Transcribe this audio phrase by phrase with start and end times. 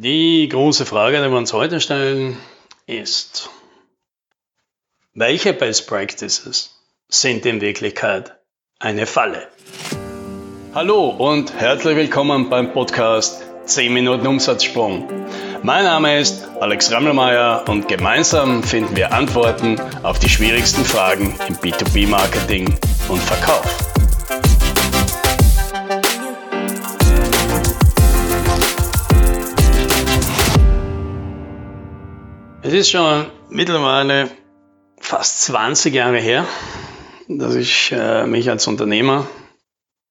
[0.00, 2.36] Die große Frage, die wir uns heute stellen,
[2.86, 3.50] ist,
[5.12, 6.78] welche Best Practices
[7.08, 8.36] sind in Wirklichkeit
[8.78, 9.48] eine Falle?
[10.72, 15.08] Hallo und herzlich willkommen beim Podcast 10 Minuten Umsatzsprung.
[15.64, 21.56] Mein Name ist Alex Rammelmeier und gemeinsam finden wir Antworten auf die schwierigsten Fragen im
[21.56, 22.72] B2B-Marketing
[23.08, 23.87] und Verkauf.
[32.68, 34.30] Es ist schon mittlerweile
[35.00, 36.46] fast 20 Jahre her,
[37.26, 39.26] dass ich äh, mich als Unternehmer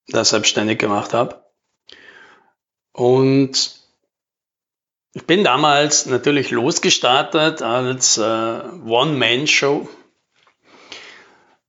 [0.08, 1.46] da selbstständig gemacht habe.
[2.94, 3.80] Und
[5.14, 9.88] ich bin damals natürlich losgestartet als äh, One-Man-Show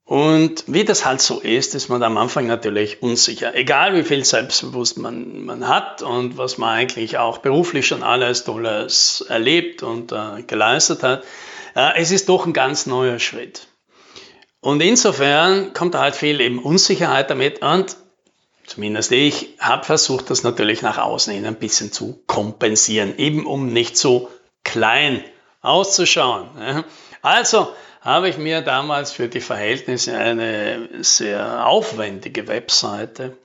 [0.08, 3.54] und wie das halt so ist, ist man am Anfang natürlich unsicher.
[3.54, 8.44] Egal wie viel Selbstbewusst man, man hat und was man eigentlich auch beruflich schon alles
[8.44, 11.24] Tolles erlebt und äh, geleistet hat,
[11.76, 13.68] äh, es ist doch ein ganz neuer Schritt.
[14.60, 17.98] Und insofern kommt da halt viel eben Unsicherheit damit und
[18.66, 23.74] zumindest ich habe versucht, das natürlich nach außen hin ein bisschen zu kompensieren, eben um
[23.74, 24.30] nicht so
[24.64, 25.22] klein
[25.60, 26.48] auszuschauen.
[27.20, 27.74] Also
[28.08, 33.36] habe ich mir damals für die Verhältnisse eine sehr aufwendige Webseite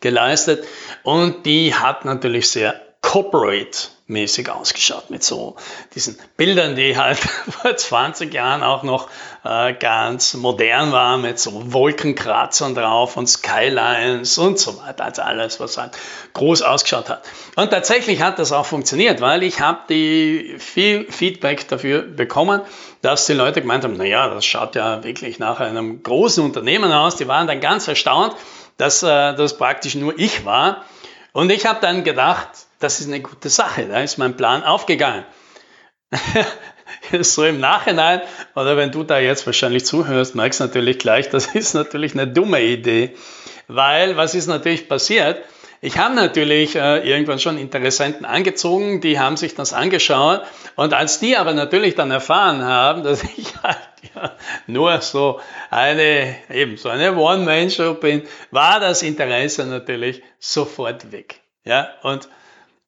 [0.00, 0.66] geleistet
[1.02, 5.56] und die hat natürlich sehr corporate mäßig ausgeschaut mit so
[5.94, 7.18] diesen Bildern, die halt
[7.62, 9.08] vor 20 Jahren auch noch
[9.44, 15.58] äh, ganz modern waren, mit so Wolkenkratzern drauf und Skylines und so weiter, also alles,
[15.58, 15.92] was halt
[16.34, 17.24] groß ausgeschaut hat.
[17.56, 22.60] Und tatsächlich hat das auch funktioniert, weil ich habe die viel Feedback dafür bekommen,
[23.00, 27.16] dass die Leute gemeint haben, naja, das schaut ja wirklich nach einem großen Unternehmen aus.
[27.16, 28.36] Die waren dann ganz erstaunt,
[28.76, 30.84] dass äh, das praktisch nur ich war.
[31.32, 32.48] Und ich habe dann gedacht,
[32.82, 35.24] das ist eine gute Sache, da ist mein Plan aufgegangen.
[37.20, 38.20] so im Nachhinein,
[38.54, 42.26] oder wenn du da jetzt wahrscheinlich zuhörst, merkst du natürlich gleich, das ist natürlich eine
[42.26, 43.14] dumme Idee,
[43.68, 45.42] weil was ist natürlich passiert?
[45.84, 50.42] Ich habe natürlich äh, irgendwann schon Interessenten angezogen, die haben sich das angeschaut
[50.76, 53.78] und als die aber natürlich dann erfahren haben, dass ich halt
[54.14, 54.36] ja,
[54.66, 55.40] nur so
[55.70, 61.40] eine, eben so eine One-Man-Show bin, war das Interesse natürlich sofort weg.
[61.64, 62.28] Ja, und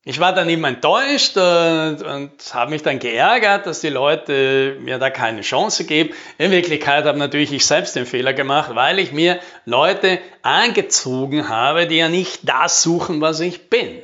[0.06, 4.98] ich war dann immer enttäuscht und, und habe mich dann geärgert, dass die Leute mir
[4.98, 6.14] da keine Chance geben.
[6.36, 11.86] In Wirklichkeit habe natürlich ich selbst den Fehler gemacht, weil ich mir Leute angezogen habe,
[11.86, 14.02] die ja nicht das suchen, was ich bin.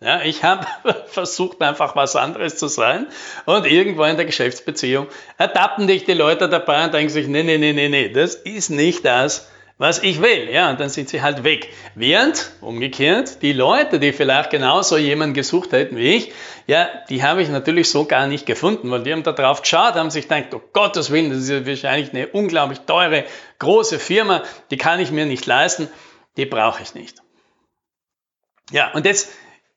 [0.00, 0.66] Ja, ich habe
[1.06, 3.06] versucht, einfach was anderes zu sein
[3.44, 7.58] und irgendwo in der Geschäftsbeziehung ertappen dich die Leute dabei und denken sich, nee, nee,
[7.58, 10.48] nee, nee, nee, das ist nicht das, was ich will.
[10.50, 11.68] Ja, und dann sind sie halt weg.
[11.94, 16.32] Während, umgekehrt, die Leute, die vielleicht genauso jemanden gesucht hätten wie ich,
[16.66, 19.94] ja, die habe ich natürlich so gar nicht gefunden, weil die haben da drauf geschaut,
[19.94, 23.24] haben sich gedacht, oh Gottes Willen, das ist wahrscheinlich eine unglaublich teure,
[23.58, 25.88] große Firma, die kann ich mir nicht leisten,
[26.36, 27.22] die brauche ich nicht.
[28.70, 29.28] Ja, und jetzt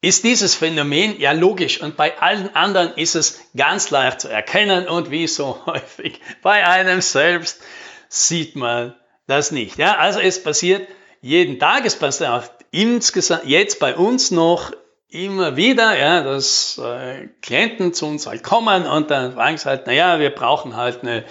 [0.02, 4.88] ist dieses Phänomen ja logisch und bei allen anderen ist es ganz leicht zu erkennen
[4.88, 7.62] und wie so häufig bei einem selbst
[8.08, 8.96] sieht man
[9.30, 9.78] das nicht.
[9.78, 9.98] Ja?
[9.98, 10.88] Also es passiert
[11.22, 14.72] jeden Tag, es passiert auch insgesamt jetzt bei uns noch
[15.10, 19.88] immer wieder, ja, dass äh, Klienten zu uns halt kommen und dann fragen sie halt,
[19.88, 21.24] naja, wir brauchen halt eine,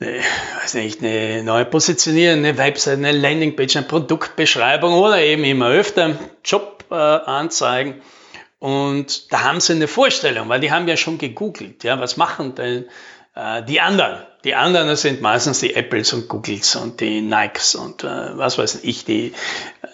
[0.00, 0.20] eine,
[0.62, 6.18] weiß nicht, eine neue Positionierung, eine Website, eine Landingpage, eine Produktbeschreibung oder eben immer öfter
[6.42, 7.94] Jobanzeigen.
[7.94, 12.16] Äh, und da haben sie eine Vorstellung, weil die haben ja schon gegoogelt, ja, was
[12.16, 12.86] machen denn
[13.34, 18.04] äh, die anderen, die anderen sind meistens die Apples und Googles und die Nikes und
[18.04, 19.32] äh, was weiß ich, die,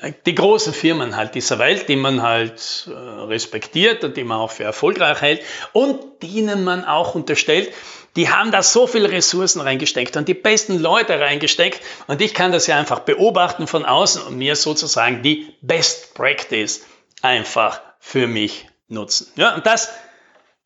[0.03, 4.39] äh, die großen Firmen halt dieser Welt, die man halt äh, respektiert und die man
[4.39, 7.73] auch für erfolgreich hält und denen man auch unterstellt,
[8.17, 12.51] die haben da so viele Ressourcen reingesteckt und die besten Leute reingesteckt und ich kann
[12.51, 16.85] das ja einfach beobachten von außen und mir sozusagen die Best Practice
[17.23, 19.29] einfach für mich nutzen.
[19.37, 19.91] Ja, und das,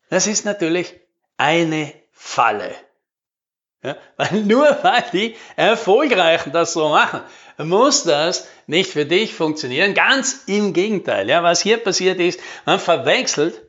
[0.09, 0.95] das ist natürlich
[1.37, 2.73] eine Falle.
[3.85, 7.21] Ja, weil nur weil die Erfolgreichen das so machen,
[7.57, 9.93] muss das nicht für dich funktionieren.
[9.93, 11.29] Ganz im Gegenteil.
[11.29, 13.61] Ja, was hier passiert ist, man verwechselt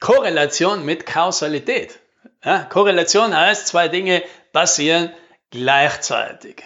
[0.00, 1.98] Korrelation mit Kausalität.
[2.44, 4.22] Ja, Korrelation heißt, zwei Dinge
[4.52, 5.12] passieren
[5.50, 6.62] gleichzeitig.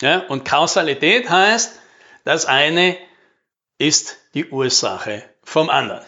[0.00, 1.80] Ja, und Kausalität heißt,
[2.24, 2.96] das eine
[3.78, 6.04] ist die Ursache vom anderen.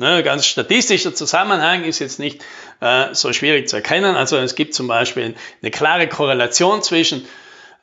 [0.00, 2.44] Ne, ganz statistischer Zusammenhang ist jetzt nicht
[2.80, 4.14] äh, so schwierig zu erkennen.
[4.14, 7.26] Also es gibt zum Beispiel eine klare Korrelation zwischen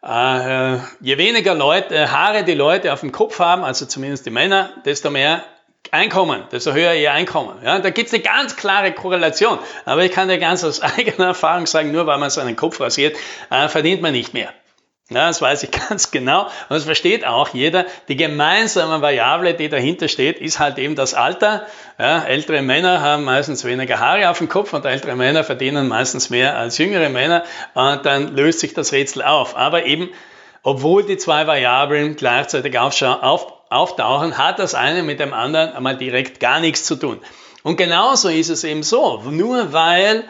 [0.02, 4.70] äh, je weniger Leute, Haare die Leute auf dem Kopf haben, also zumindest die Männer,
[4.86, 5.44] desto mehr
[5.92, 7.58] Einkommen, desto höher ihr Einkommen.
[7.64, 9.60] Ja, da gibt es eine ganz klare Korrelation.
[9.84, 13.18] Aber ich kann dir ganz aus eigener Erfahrung sagen, nur weil man seinen Kopf rasiert,
[13.50, 14.54] äh, verdient man nicht mehr.
[15.12, 16.46] Ja, das weiß ich ganz genau.
[16.46, 17.86] Und das versteht auch jeder.
[18.08, 21.68] Die gemeinsame Variable, die dahinter steht, ist halt eben das Alter.
[22.00, 26.32] Ja, ältere Männer haben meistens weniger Haare auf dem Kopf und ältere Männer verdienen meistens
[26.32, 27.44] mehr als jüngere Männer.
[27.76, 29.56] Und dann löst sich das Rätsel auf.
[29.56, 30.10] Aber eben,
[30.64, 33.00] obwohl die zwei Variablen gleichzeitig auf,
[33.70, 37.22] auftauchen, hat das eine mit dem anderen einmal direkt gar nichts zu tun.
[37.62, 39.22] Und genauso ist es eben so.
[39.30, 40.24] Nur weil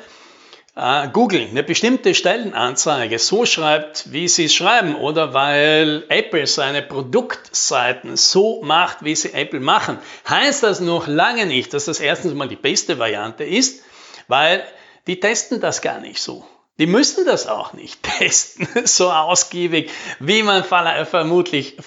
[0.75, 3.18] äh, Google eine bestimmte Stellenanzeige.
[3.19, 5.33] So schreibt, wie sie es schreiben, oder?
[5.33, 9.98] Weil Apple seine Produktseiten so macht, wie sie Apple machen,
[10.30, 13.83] heißt das noch lange nicht, dass das erstens mal die beste Variante ist,
[14.27, 14.66] weil
[15.07, 16.45] die testen das gar nicht so.
[16.77, 21.77] Die müssen das auch nicht testen, so ausgiebig, wie man vermutlich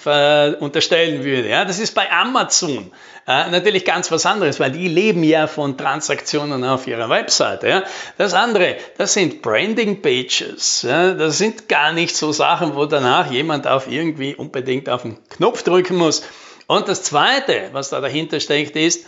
[0.59, 1.49] unterstellen würde.
[1.49, 2.91] Ja, das ist bei Amazon
[3.29, 7.67] äh, natürlich ganz was anderes, weil die leben ja von Transaktionen auf ihrer Webseite.
[7.67, 7.83] Ja.
[8.17, 10.81] Das andere, das sind Branding Pages.
[10.81, 11.13] Ja.
[11.13, 15.61] Das sind gar nicht so Sachen, wo danach jemand auf irgendwie unbedingt auf den Knopf
[15.61, 16.23] drücken muss.
[16.65, 19.05] Und das zweite, was da dahinter steckt, ist,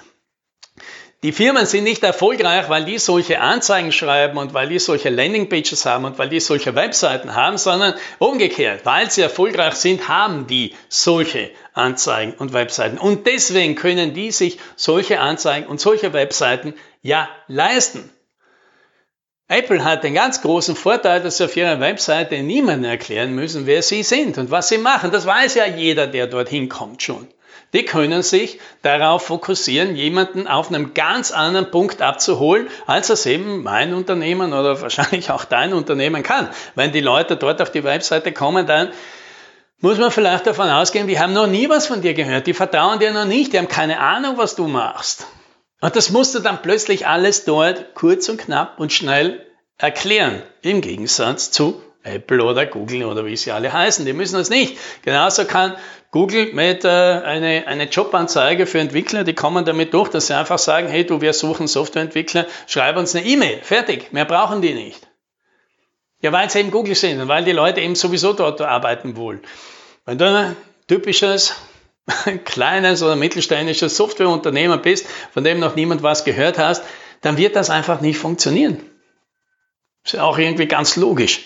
[1.23, 5.85] die Firmen sind nicht erfolgreich, weil die solche Anzeigen schreiben und weil die solche Landingpages
[5.85, 10.73] haben und weil die solche Webseiten haben, sondern umgekehrt, weil sie erfolgreich sind, haben die
[10.89, 12.97] solche Anzeigen und Webseiten.
[12.97, 16.73] Und deswegen können die sich solche Anzeigen und solche Webseiten
[17.03, 18.09] ja leisten.
[19.47, 23.83] Apple hat den ganz großen Vorteil, dass sie auf ihrer Webseite niemandem erklären müssen, wer
[23.83, 25.12] sie sind und was sie machen.
[25.12, 27.27] Das weiß ja jeder, der dorthin kommt schon
[27.73, 33.63] die können sich darauf fokussieren, jemanden auf einem ganz anderen Punkt abzuholen, als es eben
[33.63, 36.50] mein Unternehmen oder wahrscheinlich auch dein Unternehmen kann.
[36.75, 38.89] Wenn die Leute dort auf die Webseite kommen, dann
[39.79, 43.00] muss man vielleicht davon ausgehen, die haben noch nie was von dir gehört, die vertrauen
[43.00, 45.25] dir noch nicht, die haben keine Ahnung, was du machst.
[45.79, 49.45] Und das musst du dann plötzlich alles dort kurz und knapp und schnell
[49.77, 54.06] erklären, im Gegensatz zu Apple oder Google oder wie sie alle heißen.
[54.06, 54.77] Die müssen das nicht.
[55.03, 55.75] Genauso kann
[56.12, 60.59] Google mit äh, eine, eine Jobanzeige für Entwickler, die kommen damit durch, dass sie einfach
[60.59, 65.07] sagen, hey du, wir suchen Softwareentwickler, schreib uns eine E-Mail, fertig, mehr brauchen die nicht.
[66.21, 69.39] Ja, weil sie eben Google sind und weil die Leute eben sowieso dort arbeiten wollen.
[70.06, 70.56] Wenn du ein
[70.88, 71.56] typisches
[72.45, 76.83] kleines oder mittelständisches Softwareunternehmen bist, von dem noch niemand was gehört hast,
[77.21, 78.81] dann wird das einfach nicht funktionieren.
[80.03, 81.42] Ist ja auch irgendwie ganz logisch.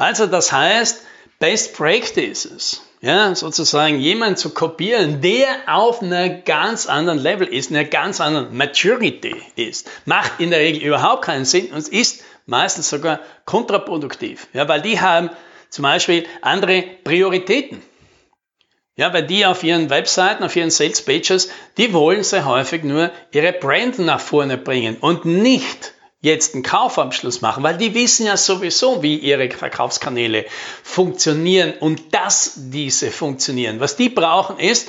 [0.00, 1.04] Also das heißt,
[1.40, 7.84] Best Practices, ja, sozusagen jemanden zu kopieren, der auf einer ganz anderen Level ist, einer
[7.84, 13.20] ganz anderen Maturity ist, macht in der Regel überhaupt keinen Sinn und ist meistens sogar
[13.44, 15.28] kontraproduktiv, ja, weil die haben
[15.68, 17.82] zum Beispiel andere Prioritäten.
[18.96, 23.10] Ja, weil die auf ihren Webseiten, auf ihren Sales Pages, die wollen sehr häufig nur
[23.32, 28.36] ihre Brand nach vorne bringen und nicht jetzt einen Kaufabschluss machen, weil die wissen ja
[28.36, 30.44] sowieso, wie ihre Verkaufskanäle
[30.82, 33.80] funktionieren und dass diese funktionieren.
[33.80, 34.88] Was die brauchen ist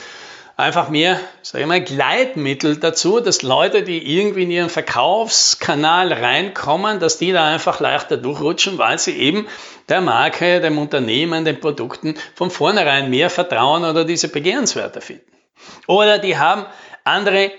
[0.61, 6.99] einfach mehr, sage ich mal, Gleitmittel dazu, dass Leute, die irgendwie in ihren Verkaufskanal reinkommen,
[6.99, 9.47] dass die da einfach leichter durchrutschen, weil sie eben
[9.89, 15.31] der Marke, dem Unternehmen, den Produkten von vornherein mehr vertrauen oder diese begehrenswerter finden.
[15.87, 16.65] Oder die haben
[17.03, 17.51] andere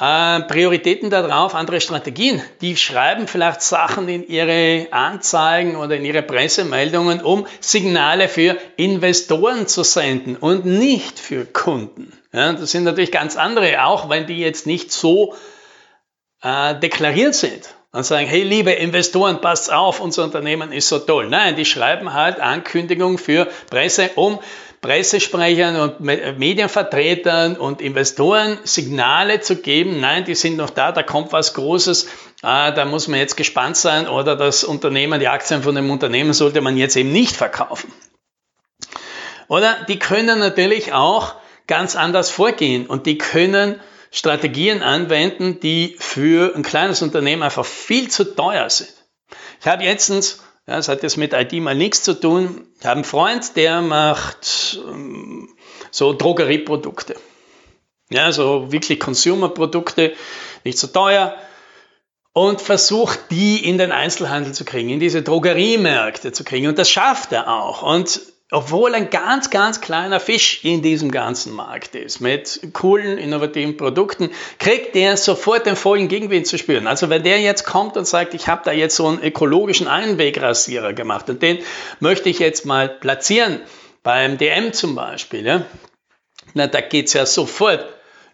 [0.00, 2.42] äh, Prioritäten darauf, andere Strategien.
[2.62, 9.66] Die schreiben vielleicht Sachen in ihre Anzeigen oder in ihre Pressemeldungen, um Signale für Investoren
[9.66, 12.12] zu senden und nicht für Kunden.
[12.32, 15.34] Ja, das sind natürlich ganz andere, auch wenn die jetzt nicht so
[16.42, 21.28] äh, deklariert sind und sagen, hey liebe Investoren, passt auf, unser Unternehmen ist so toll.
[21.28, 24.38] Nein, die schreiben halt Ankündigungen für Presse, um
[24.80, 31.32] Pressesprechern und Medienvertretern und Investoren Signale zu geben, nein, die sind noch da, da kommt
[31.32, 32.08] was Großes,
[32.40, 36.32] ah, da muss man jetzt gespannt sein oder das Unternehmen, die Aktien von dem Unternehmen
[36.32, 37.92] sollte man jetzt eben nicht verkaufen.
[39.48, 41.34] Oder die können natürlich auch
[41.66, 48.08] ganz anders vorgehen und die können Strategien anwenden, die für ein kleines Unternehmen einfach viel
[48.08, 48.92] zu teuer sind.
[49.60, 52.66] Ich habe letztens ja, das hat jetzt mit IT mal nichts zu tun.
[52.78, 55.48] Ich habe einen Freund, der macht ähm,
[55.90, 57.16] so Drogerieprodukte.
[58.10, 60.14] Ja, so wirklich Consumerprodukte,
[60.64, 61.36] nicht so teuer.
[62.32, 66.68] Und versucht, die in den Einzelhandel zu kriegen, in diese Drogeriemärkte zu kriegen.
[66.68, 67.82] Und das schafft er auch.
[67.82, 73.76] Und obwohl ein ganz, ganz kleiner Fisch in diesem ganzen Markt ist, mit coolen, innovativen
[73.76, 76.86] Produkten, kriegt der sofort den vollen Gegenwind zu spüren.
[76.86, 80.92] Also wenn der jetzt kommt und sagt, ich habe da jetzt so einen ökologischen Einwegrasierer
[80.92, 81.58] gemacht und den
[82.00, 83.60] möchte ich jetzt mal platzieren,
[84.02, 85.66] beim DM zum Beispiel, ja,
[86.54, 87.86] Na, da geht's ja sofort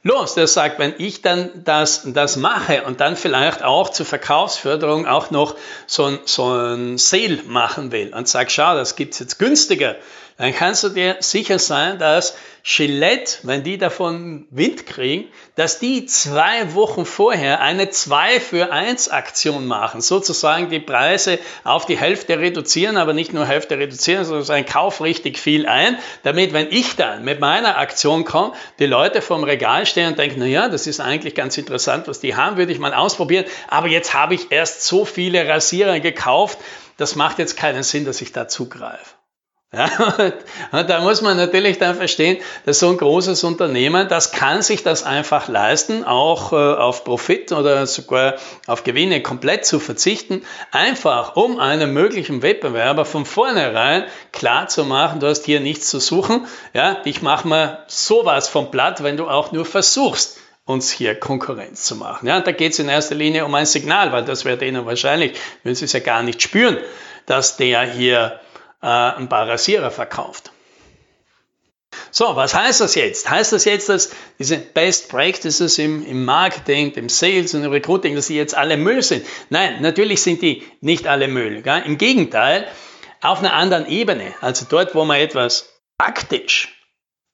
[0.07, 0.35] los.
[0.35, 5.31] Der sagt, wenn ich dann das, das mache und dann vielleicht auch zur Verkaufsförderung auch
[5.31, 9.97] noch so ein, so ein Sale machen will und sagt, schau, das gibt's jetzt günstiger,
[10.39, 16.05] dann kannst du dir sicher sein, dass Gillette, wenn die davon Wind kriegen, dass die
[16.07, 22.39] zwei Wochen vorher eine 2 für 1 Aktion machen, sozusagen die Preise auf die Hälfte
[22.39, 27.25] reduzieren, aber nicht nur Hälfte reduzieren, sondern kauf richtig viel ein, damit, wenn ich dann
[27.25, 31.01] mit meiner Aktion komme, die Leute vom Regal stehen und denken, na ja, das ist
[31.01, 34.83] eigentlich ganz interessant, was die haben, würde ich mal ausprobieren, aber jetzt habe ich erst
[34.83, 36.59] so viele Rasierer gekauft,
[36.99, 39.16] das macht jetzt keinen Sinn, dass ich da zugreife.
[39.73, 39.91] Ja,
[40.71, 44.85] und da muss man natürlich dann verstehen, dass so ein großes Unternehmen, das kann sich
[44.85, 48.37] das einfach leisten, auch äh, auf Profit oder sogar
[48.69, 55.19] auf Gewinne komplett zu verzichten, einfach um einem möglichen Wettbewerber von vornherein klar zu machen,
[55.19, 59.29] du hast hier nichts zu suchen, ja, ich mache mal sowas vom Blatt, wenn du
[59.29, 62.29] auch nur versuchst, uns hier Konkurrenz zu machen.
[62.29, 65.37] Ja, da geht es in erster Linie um ein Signal, weil das wird ihnen wahrscheinlich,
[65.65, 66.79] wenn sie es ja gar nicht spüren,
[67.27, 68.41] dass der hier
[68.83, 70.53] äh, ein paar Rasierer verkauft.
[72.11, 73.29] So, was heißt das jetzt?
[73.29, 78.15] Heißt das jetzt, dass diese Best Practices im, im Marketing, im Sales und im Recruiting,
[78.15, 79.27] dass die jetzt alle Müll sind?
[79.51, 81.63] Nein, natürlich sind die nicht alle Müll.
[81.63, 81.83] Gell?
[81.85, 82.67] Im Gegenteil,
[83.21, 85.69] auf einer anderen Ebene, also dort, wo man etwas
[85.99, 86.77] praktisch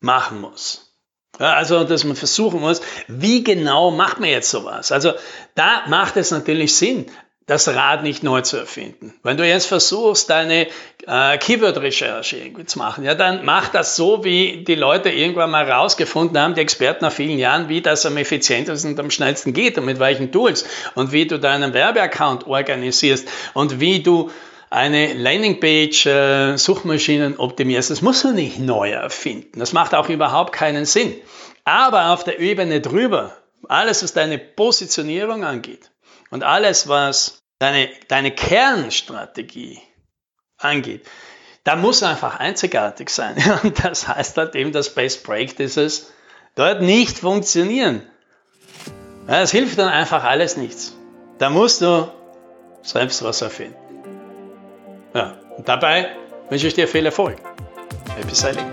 [0.01, 0.97] machen muss.
[1.39, 4.93] Also, dass man versuchen muss, wie genau macht man jetzt sowas?
[4.93, 5.15] Also,
[5.55, 7.11] da macht es natürlich Sinn,
[7.53, 9.13] das Rad nicht neu zu erfinden.
[9.23, 10.69] Wenn du jetzt versuchst, deine
[11.07, 15.71] äh, Keyword-Recherche irgendwie zu machen, ja, dann mach das so, wie die Leute irgendwann mal
[15.71, 19.77] rausgefunden haben, die Experten nach vielen Jahren, wie das am effizientesten und am schnellsten geht
[19.77, 24.31] und mit welchen Tools und wie du deinen Werbeaccount organisierst und wie du
[24.71, 27.91] eine Landingpage äh, Suchmaschinen optimierst.
[27.91, 29.61] Das musst du nicht neu erfinden.
[29.61, 31.15] Das macht auch überhaupt keinen Sinn.
[31.65, 33.37] Aber auf der Ebene drüber,
[33.69, 35.93] alles was deine Positionierung angeht,
[36.33, 39.81] und alles, was deine, deine Kernstrategie
[40.59, 41.07] angeht,
[41.65, 43.37] da muss einfach einzigartig sein.
[43.63, 46.13] Und das heißt halt eben, dass Best Practices
[46.55, 48.03] dort nicht funktionieren.
[49.29, 50.97] Es hilft dann einfach alles nichts.
[51.39, 52.11] Da musst du
[52.83, 53.77] selbst was erfinden.
[55.15, 56.17] Ja, und dabei
[56.49, 57.37] wünsche ich dir viel Erfolg.
[58.17, 58.67] Happy Sailing.